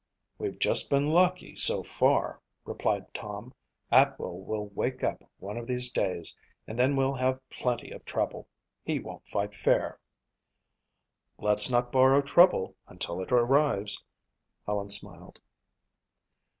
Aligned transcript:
"We've 0.39 0.57
just 0.57 0.89
been 0.89 1.11
lucky 1.11 1.55
so 1.55 1.83
far," 1.83 2.41
replied 2.65 3.13
Tom. 3.13 3.53
"Atwell 3.91 4.39
will 4.39 4.65
wake 4.69 5.03
up 5.03 5.23
one 5.37 5.57
of 5.57 5.67
these 5.67 5.91
days 5.91 6.35
and 6.65 6.79
then 6.79 6.95
we'll 6.95 7.13
have 7.13 7.47
plenty 7.51 7.91
of 7.91 8.03
trouble. 8.03 8.47
He 8.83 8.97
won't 8.99 9.27
fight 9.27 9.53
fair." 9.53 9.99
"Let's 11.37 11.69
not 11.69 11.91
borrow 11.91 12.21
trouble 12.21 12.73
until 12.87 13.21
it 13.21 13.31
arrives," 13.31 14.03
Helen 14.65 14.89
smiled. 14.89 15.37